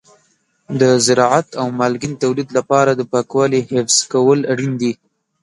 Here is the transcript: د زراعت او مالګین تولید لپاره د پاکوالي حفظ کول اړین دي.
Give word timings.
د 0.79 0.81
زراعت 1.05 1.47
او 1.59 1.67
مالګین 1.79 2.13
تولید 2.23 2.49
لپاره 2.57 2.91
د 2.95 3.01
پاکوالي 3.11 3.61
حفظ 3.71 3.97
کول 4.13 4.39
اړین 4.51 4.73
دي. 4.81 4.93